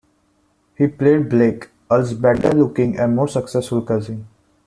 [0.79, 4.27] He played Blake, Earl's better-looking and more successful cousin.